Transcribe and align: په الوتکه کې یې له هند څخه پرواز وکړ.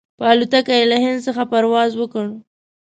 په 0.17 0.23
الوتکه 0.31 0.61
کې 0.67 0.75
یې 0.79 0.85
له 0.91 0.97
هند 1.03 1.19
څخه 1.27 1.41
پرواز 1.51 1.91
وکړ. 1.97 2.25